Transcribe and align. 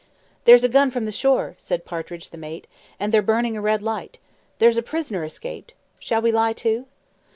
"That's 0.45 0.63
a 0.63 0.67
gun 0.67 0.89
from 0.89 1.05
the 1.05 1.11
shore," 1.11 1.53
said 1.59 1.85
Partridge 1.85 2.31
the 2.31 2.37
mate, 2.39 2.65
"and 2.99 3.13
they're 3.13 3.21
burning 3.21 3.55
a 3.55 3.61
red 3.61 3.83
light. 3.83 4.17
There's 4.57 4.77
a 4.77 4.81
prisoner 4.81 5.23
escaped. 5.23 5.75
Shall 5.99 6.23
we 6.23 6.31
lie 6.31 6.53
to?" 6.53 6.87